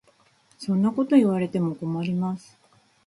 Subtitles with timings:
[0.57, 2.57] そんなこと言われても困ります。